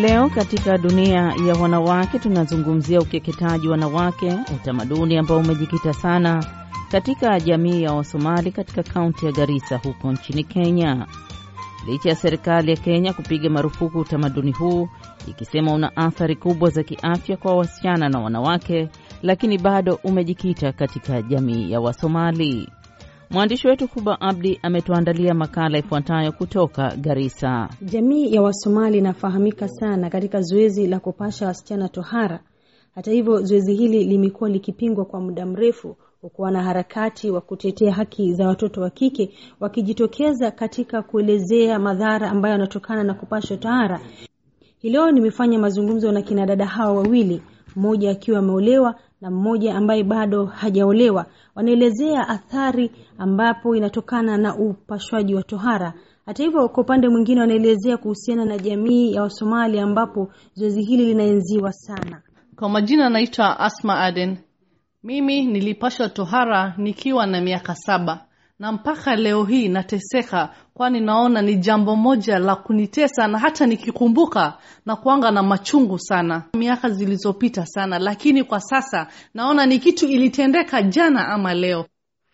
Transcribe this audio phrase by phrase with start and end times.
[0.00, 6.44] Leo katika dunia ya wanawake tunazungumzia ukeketaji wanawake, utamaduni ambao umejikita sana
[6.92, 11.06] katika jamii ya Wasomali katika kaunti ya Garissa huko nchini Kenya.
[11.86, 14.88] Licha ya serikali ya Kenya kupiga marufuku utamaduni huu
[15.28, 18.88] ikisema una athari kubwa za kiafya kwa wasichana na wanawake,
[19.22, 22.68] lakini bado umejikita katika jamii ya Wasomali.
[23.32, 27.68] Mwandishi wetu Kuba Abdi ametuandalia makala ifuatayo kutoka Garissa.
[27.82, 32.40] Jamii ya Wasomali inafahamika sana katika zoezi la kupasha wasichana tohara.
[32.94, 38.48] Hata hivyo, zoezi hili limekuwa likipingwa kwa muda mrefu, huku wanaharakati wa kutetea haki za
[38.48, 44.00] watoto wa kike wakijitokeza katika kuelezea madhara ambayo yanatokana na kupashwa tohara.
[44.78, 47.42] Hii leo nimefanya mazungumzo na kinadada hawa wawili,
[47.76, 51.26] mmoja akiwa ameolewa na mmoja ambaye bado hajaolewa.
[51.54, 55.94] Wanaelezea athari ambapo inatokana na upashwaji wa tohara.
[56.26, 61.72] Hata hivyo, kwa upande mwingine, wanaelezea kuhusiana na jamii ya Wasomali ambapo zoezi hili linaenziwa
[61.72, 62.22] sana.
[62.56, 64.36] Kwa majina anaitwa Asma Aden.
[65.02, 68.24] Mimi nilipashwa tohara nikiwa na miaka saba
[68.62, 74.58] na mpaka leo hii nateseka, kwani naona ni jambo moja la kunitesa, na hata nikikumbuka
[74.86, 76.42] na kuanga na machungu sana.
[76.54, 81.86] Miaka zilizopita sana, lakini kwa sasa naona ni kitu ilitendeka jana ama leo.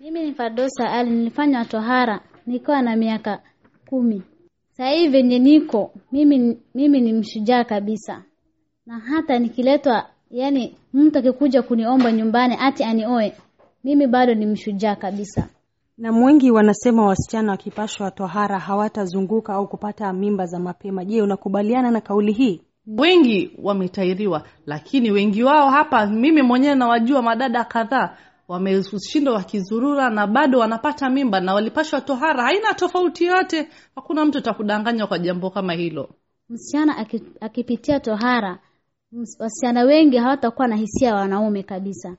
[0.00, 3.42] Mimi ni Fadosa Ali, nilifanywa tohara nikiwa na miaka
[3.86, 4.22] kumi.
[4.70, 8.22] Sasa hivi venye niko mimi, mimi ni mshujaa kabisa,
[8.86, 13.32] na hata nikiletwa, yani mtu akikuja kuniomba nyumbani ati anioe,
[13.84, 15.48] mimi bado ni mshujaa kabisa
[16.02, 21.04] na mwengi wanasema wasichana wakipashwa tohara hawatazunguka au kupata mimba za mapema.
[21.04, 22.62] Je, unakubaliana na kauli hii?
[22.86, 28.16] Wengi wametairiwa, lakini wengi wao hapa, mimi mwenyewe nawajua madada kadhaa
[28.48, 32.42] wameshindwa wakizurura na bado wanapata mimba na walipashwa tohara.
[32.44, 36.08] Haina tofauti yote, hakuna mtu atakudanganya kwa jambo kama hilo.
[36.48, 37.06] Msichana
[37.40, 38.58] akipitia tohara,
[39.38, 42.16] wasichana wengi hawatakuwa na hisia ya wanaume kabisa,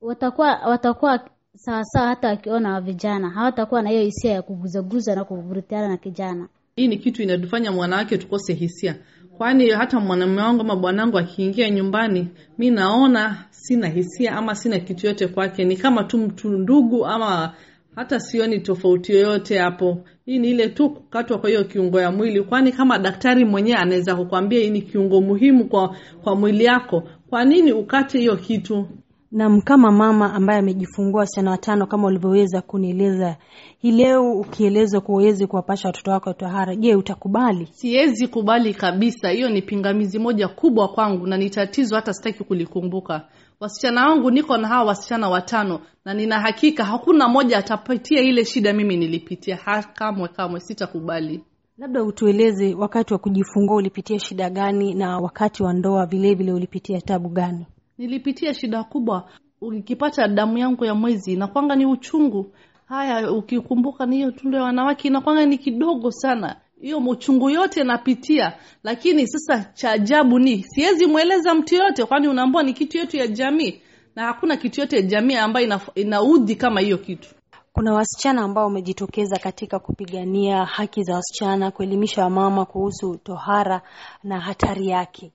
[0.00, 1.20] watakuwa watakuwa
[1.56, 6.48] sawa sawa hata wakiona vijana hawatakuwa na hiyo hisia ya kuguzaguza na kuvurutiana na kijana.
[6.76, 8.96] Hii ni kitu inatufanya mwanawake tukose hisia,
[9.38, 12.28] kwani hata mwanamume wangu ama bwanangu akiingia nyumbani,
[12.58, 17.54] mi naona sina hisia ama sina kitu yote kwake, ni kama tu mtu ndugu, ama
[17.94, 20.04] hata sioni tofauti yoyote hapo.
[20.24, 24.16] Hii ni ile tu kukatwa kwa hiyo kiungo ya mwili, kwani kama daktari mwenyewe anaweza
[24.16, 28.88] kukwambia hii ni kiungo muhimu kwa, kwa mwili yako, kwa nini ukate hiyo kitu?
[29.36, 33.36] Nam, kama mama ambaye amejifungua wasichana watano kama ulivyoweza kunieleza
[33.78, 37.68] hii leo, ukielezwa kuwa huwezi kuwapasha watoto wako tohara, je, utakubali?
[37.72, 39.30] Siwezi kubali kabisa.
[39.30, 43.28] Hiyo ni pingamizi moja kubwa kwangu na ni tatizo, hata sitaki kulikumbuka.
[43.60, 48.72] Wasichana wangu, niko na hawa wasichana watano na nina hakika hakuna mmoja atapitia ile shida
[48.72, 49.56] mimi nilipitia.
[49.56, 51.40] Ha, kamwe kamwe sitakubali.
[51.78, 57.28] Labda utueleze wakati wa kujifungua ulipitia shida gani, na wakati wa ndoa vilevile ulipitia tabu
[57.28, 57.66] gani?
[57.98, 59.28] Nilipitia shida kubwa.
[59.60, 62.52] Ukipata damu yangu ya mwezi inakwanga ni uchungu.
[62.86, 68.52] Haya, ukikumbuka ni hiyo tundo ya wanawake inakwanga ni kidogo sana, hiyo uchungu yote napitia.
[68.82, 73.26] Lakini sasa cha ajabu ni siwezi mweleza mtu yote, kwani unaambua ni kitu yetu ya
[73.26, 73.80] jamii,
[74.16, 76.20] na hakuna kitu yote ya jamii ambayo ina,
[76.58, 77.28] kama hiyo kitu.
[77.72, 83.82] Kuna wasichana ambao wamejitokeza katika kupigania haki za wasichana, kuelimisha wamama kuhusu tohara
[84.24, 85.32] na hatari yake.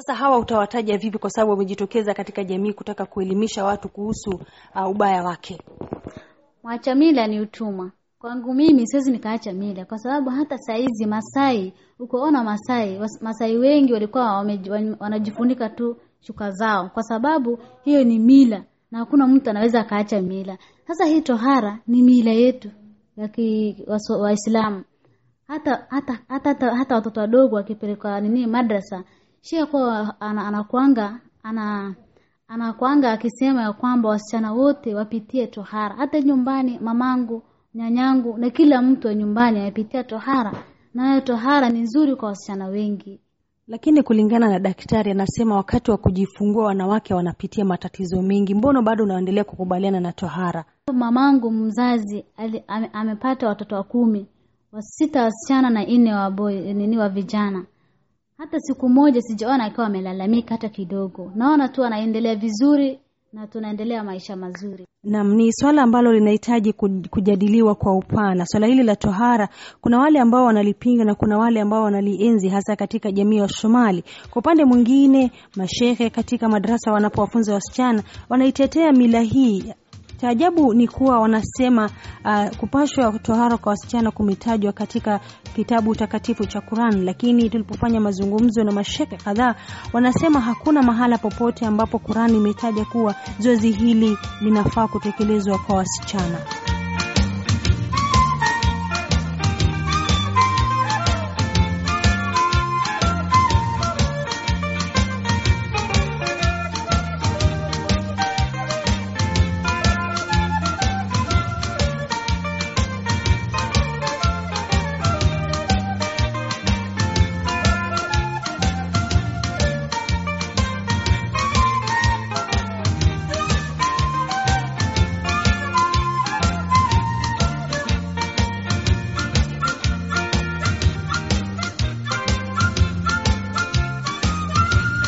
[0.00, 1.18] Sasa hawa utawataja vipi?
[1.18, 4.30] Kwa sababu wamejitokeza katika jamii kutaka kuelimisha watu kuhusu
[4.74, 5.58] uh, ubaya wake.
[6.62, 7.90] Mwacha mila ni utumwa.
[8.18, 14.46] Kwangu mimi siwezi nikaacha mila, kwa sababu hata saizi Masai, ukoona Masai, Masai wengi walikuwa
[15.00, 20.58] wanajifunika tu shuka zao, kwa sababu hiyo ni mila na hakuna mtu anaweza akaacha mila.
[20.86, 22.70] Sasa hii tohara ni mila yetu
[23.16, 23.28] ya
[24.20, 24.84] Waislamu.
[25.48, 29.04] Hata hata hata hata watoto wadogo wakipelekwa nini madrasa
[29.40, 31.94] shia kwa anakwanga ana
[32.48, 35.94] anakwanga akisema ya kwamba wasichana wote wapitie tohara.
[35.96, 37.42] Hata nyumbani mamangu,
[37.74, 40.52] nyanyangu na kila mtu wa nyumbani amepitia tohara,
[40.94, 43.20] nayo tohara ni nzuri kwa wasichana wengi.
[43.68, 48.54] Lakini kulingana na daktari, anasema wakati wa kujifungua wanawake wanapitia matatizo mengi.
[48.54, 50.64] Mbona bado unaendelea kukubaliana na tohara?
[50.92, 54.26] Mamangu mzazi ali, ame, amepata watoto wa kumi,
[54.72, 57.64] wasita wasichana na nne wa boy, nini wa vijana
[58.40, 61.32] hata siku moja sijaona akiwa amelalamika hata kidogo.
[61.34, 63.00] Naona tu anaendelea vizuri
[63.32, 64.86] na tunaendelea maisha mazuri.
[65.04, 66.72] Naam, ni swala ambalo linahitaji
[67.10, 68.46] kujadiliwa kwa upana.
[68.46, 69.48] Swala hili la tohara,
[69.80, 74.04] kuna wale ambao wanalipinga na kuna wale ambao wanalienzi, hasa katika jamii ya Somali.
[74.30, 79.74] Kwa upande mwingine, mashehe katika madrasa wanapowafunza wasichana wanaitetea mila hii
[80.20, 81.90] Cha ajabu ni kuwa wanasema
[82.24, 85.20] uh, kupashwa tohara kwa wasichana kumetajwa katika
[85.56, 89.54] kitabu takatifu cha Quran, lakini tulipofanya mazungumzo na mashekhe kadhaa,
[89.92, 96.38] wanasema hakuna mahala popote ambapo Quran imetaja kuwa zoezi hili linafaa kutekelezwa kwa wasichana.